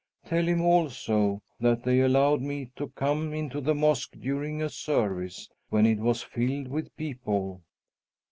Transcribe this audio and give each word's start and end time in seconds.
Tell 0.25 0.47
him, 0.47 0.63
also, 0.63 1.43
that 1.59 1.83
they 1.83 1.99
allowed 2.01 2.41
me 2.41 2.71
to 2.75 2.87
come 2.89 3.35
into 3.35 3.61
the 3.61 3.75
mosque 3.75 4.15
during 4.19 4.59
a 4.59 4.67
service, 4.67 5.47
when 5.69 5.85
it 5.85 5.99
was 5.99 6.23
filled 6.23 6.69
with 6.69 6.97
people. 6.97 7.61